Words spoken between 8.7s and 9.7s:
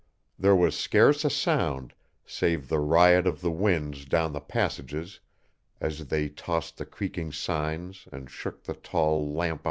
tall lamp irons.